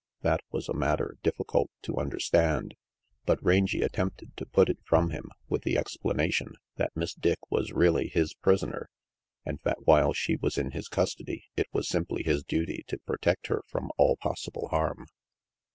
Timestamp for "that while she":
9.63-10.35